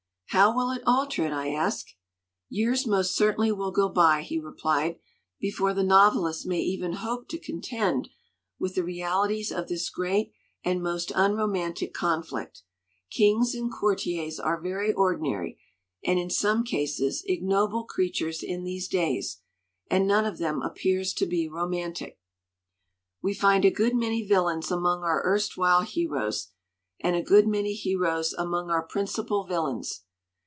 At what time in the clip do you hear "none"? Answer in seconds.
20.07-20.23